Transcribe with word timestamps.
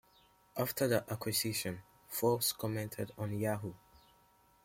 After 0.57 0.87
the 0.87 1.05
acquisition, 1.13 1.83
Forbes 2.09 2.53
commented 2.53 3.11
on 3.19 3.37
Yahoo! 3.37 3.75